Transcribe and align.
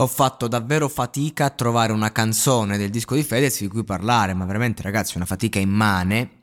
Ho 0.00 0.06
fatto 0.06 0.46
davvero 0.46 0.88
fatica 0.88 1.46
a 1.46 1.50
trovare 1.50 1.92
una 1.92 2.12
canzone 2.12 2.78
del 2.78 2.88
disco 2.88 3.16
di 3.16 3.24
Fedez 3.24 3.58
di 3.58 3.66
cui 3.66 3.82
parlare, 3.82 4.32
ma 4.32 4.44
veramente 4.44 4.80
ragazzi 4.80 5.16
una 5.16 5.26
fatica 5.26 5.58
immane. 5.58 6.37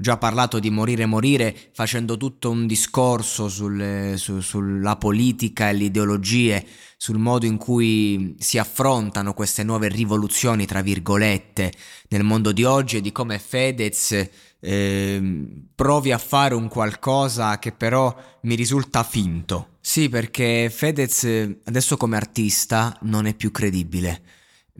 Già 0.00 0.16
parlato 0.16 0.58
di 0.60 0.70
morire 0.70 1.04
morire 1.04 1.54
facendo 1.74 2.16
tutto 2.16 2.48
un 2.48 2.66
discorso 2.66 3.50
sul, 3.50 4.14
su, 4.16 4.40
sulla 4.40 4.96
politica 4.96 5.68
e 5.68 5.74
le 5.74 5.84
ideologie, 5.84 6.66
sul 6.96 7.18
modo 7.18 7.44
in 7.44 7.58
cui 7.58 8.34
si 8.38 8.56
affrontano 8.56 9.34
queste 9.34 9.62
nuove 9.62 9.88
rivoluzioni, 9.88 10.64
tra 10.64 10.80
virgolette, 10.80 11.70
nel 12.08 12.24
mondo 12.24 12.50
di 12.52 12.64
oggi 12.64 12.96
e 12.96 13.00
di 13.02 13.12
come 13.12 13.38
Fedez 13.38 14.28
eh, 14.58 15.48
provi 15.74 16.12
a 16.12 16.18
fare 16.18 16.54
un 16.54 16.68
qualcosa 16.68 17.58
che 17.58 17.72
però 17.72 18.14
mi 18.44 18.54
risulta 18.54 19.02
finto. 19.02 19.76
Sì, 19.82 20.08
perché 20.08 20.70
Fedez 20.74 21.24
adesso 21.64 21.98
come 21.98 22.16
artista 22.16 22.96
non 23.02 23.26
è 23.26 23.34
più 23.34 23.50
credibile. 23.50 24.22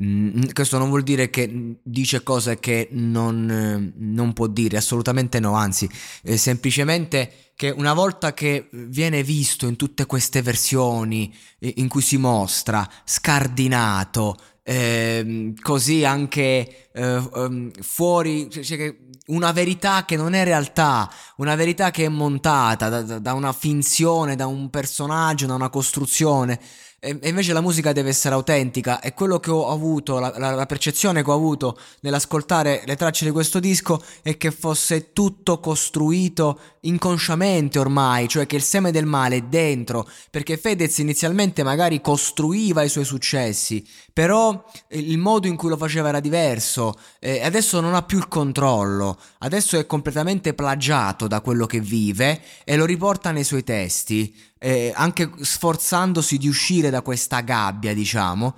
Mm, 0.03 0.51
questo 0.53 0.79
non 0.79 0.89
vuol 0.89 1.03
dire 1.03 1.30
che 1.30 1.77
dice 1.83 2.23
cose 2.23 2.59
che 2.59 2.89
non, 2.92 3.92
non 3.97 4.33
può 4.33 4.47
dire, 4.47 4.77
assolutamente 4.77 5.41
no, 5.41 5.55
anzi, 5.55 5.89
eh, 6.23 6.37
semplicemente 6.37 7.53
che 7.55 7.69
una 7.70 7.92
volta 7.92 8.33
che 8.33 8.69
viene 8.70 9.23
visto 9.23 9.67
in 9.67 9.77
tutte 9.77 10.06
queste 10.06 10.41
versioni 10.41 11.34
eh, 11.59 11.75
in 11.77 11.89
cui 11.89 12.03
si 12.03 12.17
mostra 12.17 12.89
scardinato, 13.05 14.37
eh, 14.71 15.53
così 15.61 16.05
anche 16.05 16.91
eh, 16.93 17.17
um, 17.17 17.73
fuori, 17.81 18.49
cioè, 18.49 18.63
cioè 18.63 18.97
una 19.27 19.51
verità 19.51 20.05
che 20.05 20.15
non 20.17 20.33
è 20.33 20.45
realtà, 20.45 21.11
una 21.39 21.57
verità 21.57 21.91
che 21.91 22.05
è 22.05 22.09
montata 22.09 22.89
da, 22.89 23.19
da 23.19 23.33
una 23.35 23.53
finzione, 23.53 24.37
da 24.37 24.47
un 24.47 24.71
personaggio, 24.71 25.47
da 25.47 25.55
una 25.55 25.71
costruzione. 25.71 26.61
E 27.03 27.19
invece 27.23 27.55
la 27.55 27.63
musica 27.63 27.93
deve 27.93 28.11
essere 28.11 28.35
autentica 28.35 29.01
e 29.01 29.15
quello 29.15 29.41
che 29.41 29.51
ho 29.51 29.71
avuto, 29.71 30.19
la, 30.19 30.35
la, 30.37 30.51
la, 30.51 30.67
percezione 30.67 31.25
che 31.25 31.31
ho 31.31 31.35
avuto 31.35 31.79
nell'ascoltare 32.01 32.83
le 32.85 32.95
tracce 32.95 33.25
di 33.25 33.31
questo 33.31 33.59
disco 33.59 34.05
è 34.21 34.37
che 34.37 34.51
fosse 34.51 35.15
tutto 35.15 35.61
costruito 35.61 36.61
inconsciamente 36.81 37.79
ormai, 37.79 38.29
cioè 38.29 38.47
che 38.47 38.57
il 38.57 38.63
seme 38.63 38.91
del 38.91 39.07
male 39.07 39.37
è 39.37 39.41
dentro, 39.41 40.07
perché 40.31 40.59
Fedez 40.59 40.98
inizialmente 40.98 41.63
magari 41.63 42.03
costruiva 42.03 42.83
i 42.83 42.91
suoi 42.91 43.07
successi, 43.07 43.83
però 44.13 44.59
il 44.89 45.19
modo 45.19 45.47
in 45.47 45.56
cui 45.56 45.69
lo 45.69 45.77
faceva 45.77 46.08
era 46.08 46.20
diverso 46.20 46.98
e 47.19 47.42
adesso 47.44 47.80
non 47.80 47.94
ha 47.94 48.03
più 48.03 48.19
il 48.19 48.28
controllo, 48.28 49.19
adesso 49.39 49.78
è 49.78 49.86
completamente 49.86 50.55
plagiato 50.55 51.27
da 51.27 51.41
quello 51.41 51.67
che 51.67 51.80
vive 51.80 52.42
e 52.64 52.77
lo 52.77 52.84
riporta 52.84 53.30
nei 53.30 53.44
suoi 53.44 53.64
testi 53.64 54.48
eh, 54.62 54.92
anche 54.94 55.30
sforzandosi 55.41 56.36
di 56.36 56.47
uscire 56.47 56.91
da 56.91 57.00
questa 57.00 57.41
gabbia, 57.41 57.94
diciamo, 57.94 58.56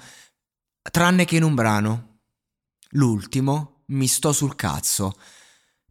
tranne 0.91 1.25
che 1.25 1.37
in 1.37 1.45
un 1.45 1.55
brano. 1.55 2.19
L'ultimo, 2.95 3.85
mi 3.87 4.09
sto 4.09 4.33
sul 4.33 4.57
cazzo. 4.57 5.15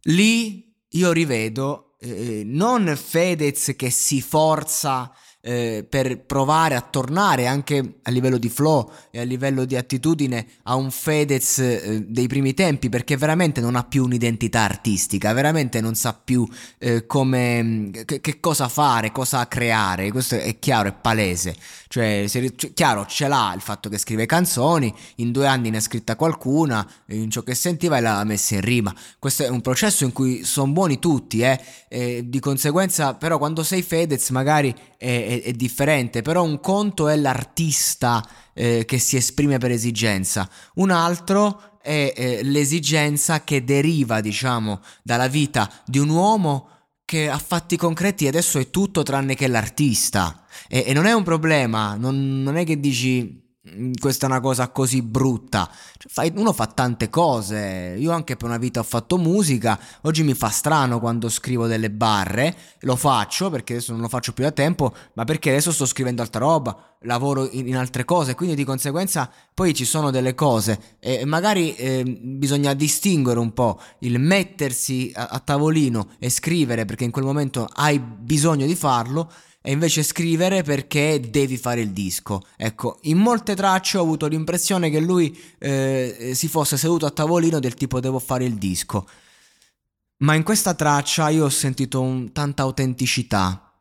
Lì 0.02 0.72
io 0.88 1.12
rivedo 1.12 1.96
eh, 1.98 2.42
non 2.44 2.94
Fedez 2.96 3.72
che 3.74 3.90
si 3.90 4.20
forza 4.20 5.12
eh, 5.44 5.84
per 5.88 6.20
provare 6.20 6.76
a 6.76 6.80
tornare 6.80 7.48
anche 7.48 7.94
a 8.02 8.10
livello 8.12 8.38
di 8.38 8.48
flow 8.48 8.90
e 9.10 9.18
a 9.18 9.24
livello 9.24 9.64
di 9.64 9.76
attitudine 9.76 10.46
a 10.64 10.76
un 10.76 10.92
Fedez 10.92 11.58
eh, 11.58 12.04
dei 12.06 12.28
primi 12.28 12.54
tempi 12.54 12.88
perché 12.88 13.16
veramente 13.16 13.60
non 13.60 13.74
ha 13.74 13.82
più 13.82 14.04
un'identità 14.04 14.60
artistica, 14.60 15.32
veramente 15.32 15.80
non 15.80 15.96
sa 15.96 16.14
più 16.14 16.46
eh, 16.78 17.06
come, 17.06 17.90
che, 18.04 18.20
che, 18.20 18.38
cosa 18.38 18.68
fare, 18.68 19.10
cosa 19.10 19.48
creare, 19.48 20.12
questo 20.12 20.36
è 20.36 20.58
chiaro, 20.60 20.90
è 20.90 20.92
palese, 20.92 21.56
cioè, 21.88 22.24
se, 22.28 22.54
cioè, 22.54 22.72
chiaro 22.72 23.04
ce 23.06 23.26
l'ha 23.26 23.52
il 23.54 23.62
fatto 23.62 23.88
che 23.88 23.98
scrive 23.98 24.26
canzoni, 24.26 24.94
in 25.16 25.32
due 25.32 25.48
anni 25.48 25.70
ne 25.70 25.78
ha 25.78 25.80
scritta 25.80 26.14
qualcuna, 26.14 26.88
in 27.06 27.30
ciò 27.30 27.42
che 27.42 27.54
sentiva 27.56 27.96
e 27.96 28.00
l'ha 28.00 28.22
messa 28.22 28.54
in 28.54 28.60
rima, 28.60 28.94
questo 29.18 29.42
è 29.42 29.48
un 29.48 29.60
processo 29.60 30.04
in 30.04 30.12
cui 30.12 30.44
sono 30.44 30.70
buoni 30.70 31.00
tutti, 31.00 31.42
eh, 31.42 32.22
di 32.24 32.38
conseguenza 32.38 33.14
però 33.14 33.38
quando 33.38 33.64
sei 33.64 33.82
Fedez 33.82 34.30
magari 34.30 34.74
è, 34.96 35.31
è, 35.32 35.42
è 35.42 35.52
differente, 35.52 36.22
però 36.22 36.42
un 36.42 36.60
conto 36.60 37.08
è 37.08 37.16
l'artista 37.16 38.26
eh, 38.54 38.84
che 38.84 38.98
si 38.98 39.16
esprime 39.16 39.58
per 39.58 39.70
esigenza, 39.70 40.48
un 40.74 40.90
altro 40.90 41.78
è 41.82 42.12
eh, 42.16 42.40
l'esigenza 42.44 43.42
che 43.42 43.64
deriva, 43.64 44.20
diciamo, 44.20 44.80
dalla 45.02 45.26
vita 45.26 45.70
di 45.84 45.98
un 45.98 46.08
uomo 46.10 46.68
che 47.04 47.28
ha 47.28 47.38
fatti 47.38 47.76
concreti 47.76 48.24
e 48.24 48.28
adesso 48.28 48.58
è 48.58 48.70
tutto 48.70 49.02
tranne 49.02 49.34
che 49.34 49.48
l'artista. 49.48 50.44
E, 50.68 50.84
e 50.86 50.92
non 50.92 51.06
è 51.06 51.12
un 51.12 51.24
problema, 51.24 51.94
non, 51.96 52.42
non 52.42 52.56
è 52.56 52.64
che 52.64 52.78
dici 52.78 53.40
questa 53.96 54.26
è 54.26 54.28
una 54.28 54.40
cosa 54.40 54.70
così 54.70 55.02
brutta. 55.02 55.70
Cioè, 55.96 56.32
uno 56.34 56.52
fa 56.52 56.66
tante 56.66 57.08
cose. 57.08 57.94
Io 57.96 58.10
anche 58.10 58.36
per 58.36 58.48
una 58.48 58.58
vita 58.58 58.80
ho 58.80 58.84
fatto 58.84 59.18
musica. 59.18 59.78
Oggi 60.02 60.24
mi 60.24 60.34
fa 60.34 60.48
strano 60.48 60.98
quando 60.98 61.28
scrivo 61.28 61.68
delle 61.68 61.88
barre. 61.88 62.56
Lo 62.80 62.96
faccio 62.96 63.50
perché 63.50 63.74
adesso 63.74 63.92
non 63.92 64.00
lo 64.00 64.08
faccio 64.08 64.32
più 64.32 64.42
da 64.42 64.50
tempo, 64.50 64.92
ma 65.14 65.22
perché 65.22 65.50
adesso 65.50 65.70
sto 65.70 65.86
scrivendo 65.86 66.22
altra 66.22 66.40
roba, 66.40 66.96
lavoro 67.02 67.48
in, 67.48 67.68
in 67.68 67.76
altre 67.76 68.04
cose. 68.04 68.34
Quindi 68.34 68.56
di 68.56 68.64
conseguenza 68.64 69.30
poi 69.54 69.74
ci 69.74 69.84
sono 69.84 70.10
delle 70.10 70.34
cose. 70.34 70.96
E 70.98 71.24
magari 71.24 71.72
eh, 71.76 72.02
bisogna 72.20 72.74
distinguere 72.74 73.38
un 73.38 73.52
po' 73.52 73.80
il 74.00 74.18
mettersi 74.18 75.12
a, 75.14 75.28
a 75.28 75.38
tavolino 75.38 76.08
e 76.18 76.30
scrivere 76.30 76.84
perché 76.84 77.04
in 77.04 77.12
quel 77.12 77.24
momento 77.24 77.68
hai 77.74 78.00
bisogno 78.00 78.66
di 78.66 78.74
farlo 78.74 79.30
e 79.62 79.70
invece 79.70 80.02
scrivere 80.02 80.62
perché 80.62 81.20
devi 81.30 81.56
fare 81.56 81.80
il 81.80 81.90
disco. 81.90 82.42
Ecco, 82.56 82.98
in 83.02 83.18
molte 83.18 83.54
tracce 83.54 83.96
ho 83.96 84.02
avuto 84.02 84.26
l'impressione 84.26 84.90
che 84.90 85.00
lui 85.00 85.40
eh, 85.58 86.32
si 86.34 86.48
fosse 86.48 86.76
seduto 86.76 87.06
a 87.06 87.10
tavolino 87.10 87.60
del 87.60 87.74
tipo 87.74 88.00
devo 88.00 88.18
fare 88.18 88.44
il 88.44 88.56
disco. 88.56 89.08
Ma 90.18 90.34
in 90.34 90.42
questa 90.42 90.74
traccia 90.74 91.28
io 91.30 91.44
ho 91.44 91.48
sentito 91.48 92.00
un, 92.00 92.32
tanta 92.32 92.62
autenticità. 92.62 93.72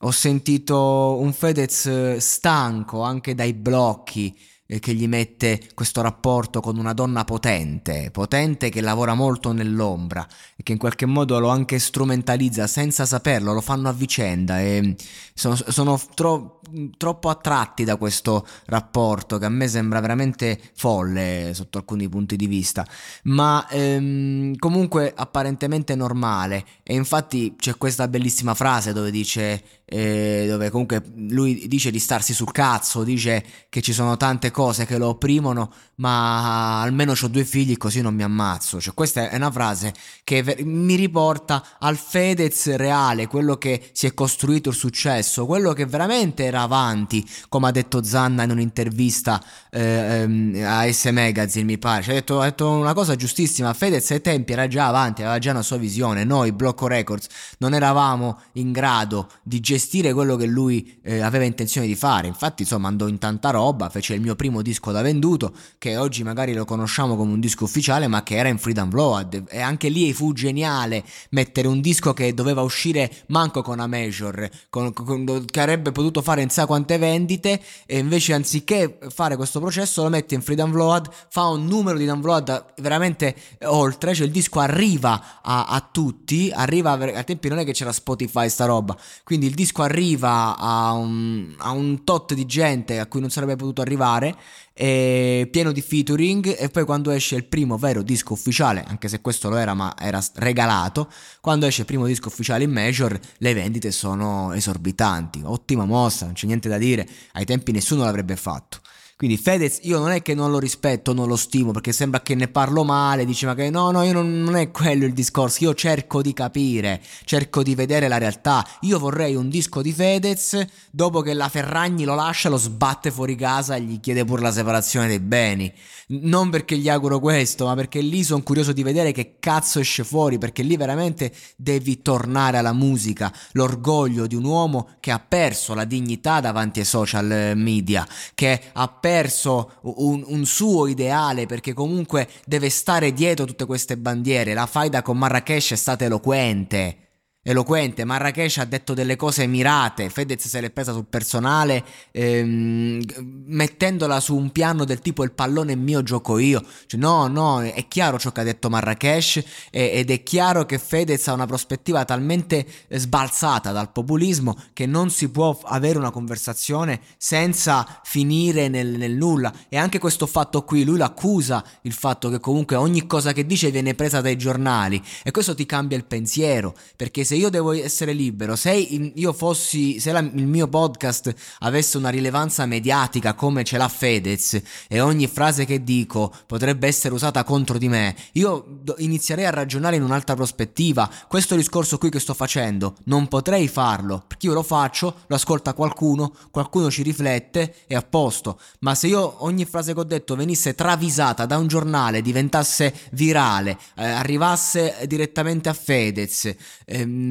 Ho 0.00 0.10
sentito 0.10 1.18
un 1.20 1.32
Fedez 1.32 2.16
stanco 2.16 3.02
anche 3.02 3.34
dai 3.34 3.54
blocchi, 3.54 4.36
eh, 4.36 4.53
che 4.66 4.94
gli 4.94 5.06
mette 5.06 5.60
questo 5.74 6.00
rapporto 6.00 6.60
con 6.60 6.78
una 6.78 6.94
donna 6.94 7.24
potente, 7.24 8.10
potente 8.10 8.70
che 8.70 8.80
lavora 8.80 9.14
molto 9.14 9.52
nell'ombra 9.52 10.26
e 10.56 10.62
che 10.62 10.72
in 10.72 10.78
qualche 10.78 11.04
modo 11.06 11.38
lo 11.38 11.48
anche 11.48 11.78
strumentalizza 11.78 12.66
senza 12.66 13.04
saperlo, 13.04 13.52
lo 13.52 13.60
fanno 13.60 13.88
a 13.88 13.92
vicenda 13.92 14.60
e 14.60 14.96
sono, 15.34 15.54
sono 15.54 16.00
tro, 16.14 16.60
troppo 16.96 17.28
attratti 17.28 17.84
da 17.84 17.96
questo 17.96 18.46
rapporto 18.66 19.38
che 19.38 19.44
a 19.44 19.48
me 19.48 19.68
sembra 19.68 20.00
veramente 20.00 20.60
folle 20.74 21.52
sotto 21.54 21.78
alcuni 21.78 22.08
punti 22.08 22.36
di 22.36 22.46
vista, 22.46 22.86
ma 23.24 23.66
ehm, 23.68 24.56
comunque 24.56 25.12
apparentemente 25.14 25.94
normale 25.94 26.64
e 26.82 26.94
infatti 26.94 27.54
c'è 27.56 27.76
questa 27.76 28.08
bellissima 28.08 28.54
frase 28.54 28.92
dove 28.92 29.10
dice 29.10 29.62
eh, 29.86 30.46
dove 30.48 30.70
comunque 30.70 31.02
lui 31.14 31.68
dice 31.68 31.90
di 31.90 31.98
starsi 31.98 32.32
sul 32.32 32.50
cazzo, 32.52 33.04
dice 33.04 33.44
che 33.68 33.82
ci 33.82 33.92
sono 33.92 34.16
tante 34.16 34.50
cose 34.50 34.86
che 34.86 34.96
lo 34.96 35.08
opprimono, 35.08 35.72
ma 35.96 36.80
almeno 36.80 37.12
ho 37.12 37.28
due 37.28 37.44
figli 37.44 37.76
così 37.76 38.00
non 38.00 38.14
mi 38.14 38.22
ammazzo. 38.22 38.80
Cioè, 38.80 38.94
questa 38.94 39.28
è 39.28 39.36
una 39.36 39.50
frase 39.50 39.92
che 40.24 40.56
mi 40.64 40.94
riporta 40.94 41.76
al 41.78 41.96
Fedez 41.96 42.74
reale, 42.76 43.26
quello 43.26 43.56
che 43.56 43.90
si 43.92 44.06
è 44.06 44.14
costruito 44.14 44.70
il 44.70 44.74
successo, 44.74 45.46
quello 45.46 45.72
che 45.72 45.86
veramente 45.86 46.44
era 46.44 46.63
avanti, 46.64 47.26
come 47.48 47.68
ha 47.68 47.70
detto 47.70 48.02
Zanna 48.02 48.42
in 48.42 48.50
un'intervista 48.50 49.42
eh, 49.70 49.82
ehm, 49.82 50.62
a 50.64 50.90
S 50.90 51.04
Magazine, 51.06 51.64
mi 51.64 51.78
pare. 51.78 52.02
Cioè, 52.02 52.12
ha, 52.12 52.16
detto, 52.18 52.40
ha 52.40 52.44
detto 52.44 52.68
una 52.70 52.92
cosa 52.92 53.16
giustissima, 53.16 53.72
Fedez 53.72 54.10
ai 54.10 54.20
tempi 54.20 54.52
era 54.52 54.66
già 54.66 54.88
avanti, 54.88 55.22
aveva 55.22 55.38
già 55.38 55.52
una 55.52 55.62
sua 55.62 55.76
visione, 55.76 56.24
noi, 56.24 56.52
Blocco 56.52 56.86
Records, 56.86 57.28
non 57.58 57.74
eravamo 57.74 58.40
in 58.52 58.72
grado 58.72 59.30
di 59.42 59.60
gestire 59.60 60.12
quello 60.12 60.36
che 60.36 60.46
lui 60.46 60.98
eh, 61.02 61.20
aveva 61.20 61.44
intenzione 61.44 61.86
di 61.86 61.94
fare. 61.94 62.26
Infatti, 62.26 62.62
insomma, 62.62 62.88
andò 62.88 63.06
in 63.06 63.18
tanta 63.18 63.50
roba, 63.50 63.88
fece 63.88 64.14
il 64.14 64.20
mio 64.20 64.34
primo 64.34 64.62
disco 64.62 64.92
da 64.92 65.02
venduto, 65.02 65.54
che 65.78 65.96
oggi 65.96 66.22
magari 66.22 66.54
lo 66.54 66.64
conosciamo 66.64 67.16
come 67.16 67.32
un 67.32 67.40
disco 67.40 67.64
ufficiale, 67.64 68.06
ma 68.06 68.22
che 68.22 68.36
era 68.36 68.48
in 68.48 68.58
Freedom 68.58 68.90
Flow. 68.90 69.28
E 69.48 69.60
anche 69.60 69.88
lì 69.88 70.12
fu 70.12 70.32
geniale 70.32 71.04
mettere 71.30 71.68
un 71.68 71.80
disco 71.80 72.12
che 72.12 72.34
doveva 72.34 72.62
uscire 72.62 73.10
manco 73.28 73.62
con 73.62 73.74
una 73.74 73.86
major, 73.86 74.48
con, 74.70 74.92
con, 74.92 75.44
che 75.44 75.60
avrebbe 75.60 75.92
potuto 75.92 76.22
fare 76.22 76.42
in 76.42 76.50
sa 76.54 76.66
quante 76.66 76.96
vendite, 76.98 77.60
e 77.84 77.98
invece 77.98 78.32
anziché 78.32 78.98
fare 79.08 79.36
questo 79.36 79.58
processo 79.58 80.04
lo 80.04 80.08
mette 80.08 80.34
in 80.34 80.42
Freedom 80.42 80.70
Flow, 80.70 81.02
fa 81.28 81.48
un 81.48 81.66
numero 81.66 81.98
di 81.98 82.04
download 82.04 82.74
veramente 82.76 83.34
oltre, 83.64 84.14
cioè 84.14 84.26
il 84.26 84.32
disco 84.32 84.60
arriva 84.60 85.40
a, 85.42 85.66
a 85.66 85.88
tutti, 85.90 86.52
arriva 86.54 86.92
a, 86.92 87.18
a 87.18 87.22
tempi 87.24 87.48
non 87.48 87.58
è 87.58 87.64
che 87.64 87.72
c'era 87.72 87.92
Spotify 87.92 88.48
sta 88.48 88.64
roba, 88.66 88.96
quindi 89.24 89.46
il 89.46 89.54
disco 89.54 89.82
arriva 89.82 90.56
a 90.56 90.92
un, 90.92 91.54
a 91.58 91.72
un 91.72 92.04
tot 92.04 92.34
di 92.34 92.46
gente 92.46 93.00
a 93.00 93.06
cui 93.06 93.20
non 93.20 93.30
sarebbe 93.30 93.56
potuto 93.56 93.80
arrivare, 93.80 94.36
pieno 94.74 95.70
di 95.70 95.80
featuring 95.80 96.56
e 96.58 96.68
poi 96.68 96.84
quando 96.84 97.12
esce 97.12 97.36
il 97.36 97.44
primo 97.44 97.78
vero 97.78 98.02
disco 98.02 98.32
ufficiale, 98.32 98.82
anche 98.84 99.06
se 99.06 99.20
questo 99.20 99.48
lo 99.48 99.56
era 99.56 99.72
ma 99.72 99.94
era 99.96 100.20
regalato, 100.34 101.08
quando 101.40 101.66
esce 101.66 101.82
il 101.82 101.86
primo 101.86 102.06
disco 102.06 102.28
ufficiale 102.28 102.64
in 102.64 102.72
major 102.72 103.18
le 103.38 103.54
vendite 103.54 103.92
sono 103.92 104.52
esorbitanti, 104.52 105.42
ottima 105.44 105.84
mossa, 105.84 106.24
non 106.24 106.34
c'è 106.34 106.46
niente 106.46 106.68
da 106.68 106.78
dire, 106.78 107.06
ai 107.32 107.44
tempi 107.44 107.70
nessuno 107.70 108.02
l'avrebbe 108.02 108.34
fatto. 108.34 108.80
Quindi 109.16 109.36
Fedez 109.36 109.78
io 109.82 110.00
non 110.00 110.10
è 110.10 110.22
che 110.22 110.34
non 110.34 110.50
lo 110.50 110.58
rispetto, 110.58 111.12
non 111.12 111.28
lo 111.28 111.36
stimo, 111.36 111.70
perché 111.70 111.92
sembra 111.92 112.20
che 112.20 112.34
ne 112.34 112.48
parlo 112.48 112.82
male, 112.82 113.24
dice 113.24 113.46
ma 113.46 113.54
che 113.54 113.70
no, 113.70 113.92
no, 113.92 114.02
io 114.02 114.12
non, 114.12 114.42
non, 114.42 114.56
è 114.56 114.72
quello 114.72 115.04
il 115.04 115.12
discorso, 115.12 115.62
io 115.62 115.74
cerco 115.74 116.20
di 116.20 116.32
capire, 116.32 117.00
cerco 117.24 117.62
di 117.62 117.76
vedere 117.76 118.08
la 118.08 118.18
realtà. 118.18 118.66
Io 118.80 118.98
vorrei 118.98 119.36
un 119.36 119.48
disco 119.48 119.82
di 119.82 119.92
Fedez, 119.92 120.66
dopo 120.90 121.20
che 121.20 121.32
la 121.32 121.48
Ferragni 121.48 122.04
lo 122.04 122.16
lascia, 122.16 122.48
lo 122.48 122.56
sbatte 122.56 123.12
fuori 123.12 123.36
casa 123.36 123.76
e 123.76 123.82
gli 123.82 124.00
chiede 124.00 124.24
pure 124.24 124.42
la 124.42 124.52
separazione 124.52 125.06
dei 125.06 125.20
beni. 125.20 125.72
Non 126.06 126.50
perché 126.50 126.76
gli 126.76 126.88
auguro 126.88 127.20
questo, 127.20 127.66
ma 127.66 127.74
perché 127.74 128.00
lì 128.00 128.24
sono 128.24 128.42
curioso 128.42 128.72
di 128.72 128.82
vedere 128.82 129.12
che 129.12 129.36
cazzo 129.38 129.78
esce 129.78 130.02
fuori, 130.02 130.38
perché 130.38 130.62
lì 130.62 130.76
veramente 130.76 131.32
devi 131.56 132.02
tornare 132.02 132.58
alla 132.58 132.72
musica, 132.72 133.32
l'orgoglio 133.52 134.26
di 134.26 134.34
un 134.34 134.44
uomo 134.44 134.88
che 134.98 135.12
ha 135.12 135.20
perso 135.20 135.72
la 135.72 135.84
dignità 135.84 136.40
davanti 136.40 136.80
ai 136.80 136.84
social 136.84 137.52
media, 137.54 138.06
che 138.34 138.60
ha 138.72 138.88
perso 139.04 139.72
un, 139.82 140.24
un, 140.26 140.46
suo 140.46 140.86
ideale 140.86 141.44
perché 141.44 141.74
comunque 141.74 142.26
deve 142.46 142.70
stare 142.70 143.12
dietro 143.12 143.44
tutte 143.44 143.66
queste 143.66 143.98
bandiere. 143.98 144.54
La 144.54 144.64
faida 144.64 145.02
con 145.02 145.18
Marrakesh 145.18 145.72
è 145.72 145.76
stata 145.76 146.06
eloquente 146.06 147.03
eloquente. 147.44 148.04
Marrakesh 148.04 148.58
ha 148.58 148.64
detto 148.64 148.94
delle 148.94 149.16
cose 149.16 149.46
mirate. 149.46 150.10
Fedez 150.10 150.46
se 150.46 150.60
l'è 150.60 150.70
presa 150.70 150.92
sul 150.92 151.06
personale, 151.08 151.84
ehm, 152.10 153.02
mettendola 153.46 154.18
su 154.18 154.34
un 154.34 154.50
piano 154.50 154.84
del 154.84 155.00
tipo 155.00 155.22
il 155.22 155.32
pallone 155.32 155.72
è 155.72 155.76
mio, 155.76 156.02
gioco 156.02 156.38
io. 156.38 156.62
Cioè, 156.86 156.98
no, 156.98 157.28
no, 157.28 157.62
è 157.62 157.86
chiaro 157.86 158.18
ciò 158.18 158.32
che 158.32 158.40
ha 158.40 158.44
detto 158.44 158.68
Marrakesh 158.70 159.42
ed 159.70 160.10
è 160.10 160.22
chiaro 160.22 160.64
che 160.64 160.78
Fedez 160.78 161.28
ha 161.28 161.32
una 161.32 161.46
prospettiva 161.46 162.04
talmente 162.04 162.66
sbalzata 162.88 163.70
dal 163.72 163.92
populismo 163.92 164.56
che 164.72 164.86
non 164.86 165.10
si 165.10 165.28
può 165.28 165.58
avere 165.64 165.98
una 165.98 166.10
conversazione 166.10 167.00
senza 167.16 168.00
finire 168.02 168.68
nel, 168.68 168.96
nel 168.96 169.12
nulla. 169.12 169.52
E 169.68 169.76
anche 169.76 169.98
questo 169.98 170.26
fatto 170.26 170.64
qui, 170.64 170.84
lui 170.84 170.98
l'accusa 170.98 171.64
il 171.82 171.92
fatto 171.92 172.30
che 172.30 172.40
comunque 172.40 172.76
ogni 172.76 173.06
cosa 173.06 173.32
che 173.32 173.44
dice 173.44 173.70
viene 173.70 173.94
presa 173.94 174.20
dai 174.20 174.36
giornali 174.36 175.02
e 175.22 175.30
questo 175.30 175.54
ti 175.54 175.66
cambia 175.66 175.96
il 175.96 176.04
pensiero 176.04 176.74
perché 176.96 177.24
se 177.24 177.33
se 177.34 177.40
io 177.40 177.50
devo 177.50 177.72
essere 177.72 178.12
libero, 178.12 178.54
se 178.54 178.70
io 178.72 179.32
fossi, 179.32 179.98
se 179.98 180.12
la, 180.12 180.20
il 180.20 180.46
mio 180.46 180.68
podcast 180.68 181.34
avesse 181.60 181.96
una 181.96 182.08
rilevanza 182.08 182.64
mediatica 182.64 183.34
come 183.34 183.64
ce 183.64 183.76
l'ha 183.76 183.88
Fedez 183.88 184.62
e 184.86 185.00
ogni 185.00 185.26
frase 185.26 185.64
che 185.64 185.82
dico 185.82 186.32
potrebbe 186.46 186.86
essere 186.86 187.12
usata 187.12 187.42
contro 187.42 187.76
di 187.76 187.88
me, 187.88 188.14
io 188.34 188.82
inizierei 188.98 189.46
a 189.46 189.50
ragionare 189.50 189.96
in 189.96 190.04
un'altra 190.04 190.36
prospettiva. 190.36 191.10
Questo 191.26 191.56
discorso 191.56 191.98
qui 191.98 192.08
che 192.08 192.20
sto 192.20 192.34
facendo 192.34 192.94
non 193.06 193.26
potrei 193.26 193.66
farlo, 193.66 194.22
perché 194.24 194.46
io 194.46 194.52
lo 194.52 194.62
faccio, 194.62 195.22
lo 195.26 195.34
ascolta 195.34 195.72
qualcuno, 195.72 196.32
qualcuno 196.52 196.88
ci 196.88 197.02
riflette 197.02 197.78
e 197.88 197.96
a 197.96 198.02
posto. 198.02 198.60
Ma 198.80 198.94
se 198.94 199.08
io 199.08 199.42
ogni 199.42 199.64
frase 199.64 199.92
che 199.92 199.98
ho 199.98 200.04
detto 200.04 200.36
venisse 200.36 200.76
travisata 200.76 201.46
da 201.46 201.58
un 201.58 201.66
giornale, 201.66 202.22
diventasse 202.22 202.94
virale, 203.10 203.76
eh, 203.96 204.04
arrivasse 204.04 204.98
direttamente 205.08 205.68
a 205.68 205.72
Fedez, 205.72 206.54
ehm, 206.84 207.23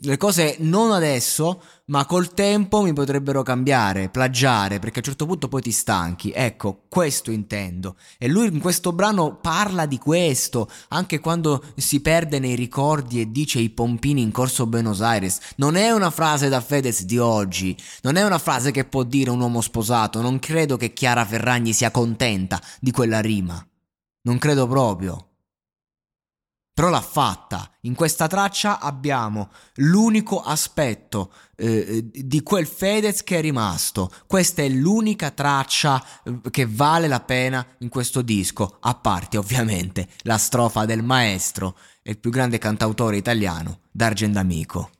le 0.00 0.16
cose 0.16 0.56
non 0.60 0.92
adesso, 0.92 1.62
ma 1.86 2.06
col 2.06 2.32
tempo 2.34 2.82
mi 2.82 2.92
potrebbero 2.92 3.42
cambiare, 3.42 4.08
plagiare, 4.08 4.78
perché 4.78 4.96
a 4.96 4.98
un 4.98 5.04
certo 5.04 5.26
punto 5.26 5.48
poi 5.48 5.62
ti 5.62 5.70
stanchi. 5.70 6.32
Ecco, 6.32 6.84
questo 6.88 7.30
intendo. 7.30 7.96
E 8.18 8.28
lui 8.28 8.46
in 8.46 8.60
questo 8.60 8.92
brano 8.92 9.38
parla 9.40 9.86
di 9.86 9.98
questo, 9.98 10.70
anche 10.88 11.20
quando 11.20 11.62
si 11.76 12.00
perde 12.00 12.38
nei 12.38 12.54
ricordi 12.54 13.20
e 13.20 13.30
dice 13.30 13.58
i 13.58 13.70
pompini 13.70 14.22
in 14.22 14.30
corso 14.30 14.66
Buenos 14.66 15.00
Aires. 15.00 15.38
Non 15.56 15.76
è 15.76 15.90
una 15.90 16.10
frase 16.10 16.48
da 16.48 16.60
Fedez 16.60 17.04
di 17.04 17.18
oggi, 17.18 17.76
non 18.02 18.16
è 18.16 18.24
una 18.24 18.38
frase 18.38 18.70
che 18.70 18.84
può 18.84 19.02
dire 19.02 19.30
un 19.30 19.40
uomo 19.40 19.60
sposato. 19.60 20.20
Non 20.20 20.38
credo 20.38 20.76
che 20.76 20.92
Chiara 20.92 21.24
Ferragni 21.24 21.72
sia 21.72 21.90
contenta 21.90 22.60
di 22.80 22.90
quella 22.90 23.20
rima. 23.20 23.64
Non 24.22 24.38
credo 24.38 24.66
proprio. 24.66 25.31
Però 26.74 26.88
l'ha 26.88 27.02
fatta. 27.02 27.70
In 27.82 27.94
questa 27.94 28.26
traccia 28.26 28.80
abbiamo 28.80 29.50
l'unico 29.74 30.40
aspetto 30.40 31.32
eh, 31.56 32.08
di 32.10 32.42
quel 32.42 32.66
Fedez 32.66 33.22
che 33.22 33.38
è 33.38 33.40
rimasto. 33.42 34.10
Questa 34.26 34.62
è 34.62 34.68
l'unica 34.68 35.30
traccia 35.30 36.02
eh, 36.24 36.40
che 36.50 36.66
vale 36.66 37.08
la 37.08 37.20
pena 37.20 37.66
in 37.80 37.90
questo 37.90 38.22
disco, 38.22 38.78
a 38.80 38.94
parte 38.94 39.36
ovviamente 39.36 40.08
la 40.22 40.38
strofa 40.38 40.86
del 40.86 41.02
maestro 41.02 41.76
e 42.02 42.12
il 42.12 42.18
più 42.18 42.30
grande 42.30 42.56
cantautore 42.56 43.18
italiano, 43.18 43.80
D'Argent 43.90 44.36
Amico. 44.38 44.90